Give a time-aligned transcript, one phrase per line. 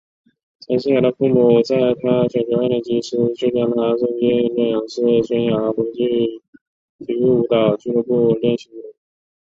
[0.61, 6.41] 陈世瑶的父母在她小学二年级时就将她送进洛阳市春芽国际
[7.05, 8.87] 体育舞蹈俱乐部练习舞蹈。